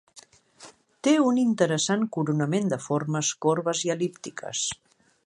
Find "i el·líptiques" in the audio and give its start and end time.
3.89-4.65